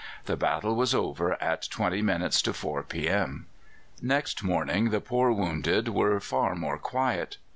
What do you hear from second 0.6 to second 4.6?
was over at twenty minutes to four p.m." Next